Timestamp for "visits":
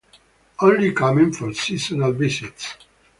2.13-2.75